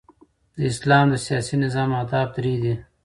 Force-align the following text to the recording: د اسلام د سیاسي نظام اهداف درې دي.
د 0.57 0.59
اسلام 0.71 1.05
د 1.09 1.15
سیاسي 1.25 1.55
نظام 1.63 1.89
اهداف 1.99 2.27
درې 2.37 2.53
دي. 2.63 2.73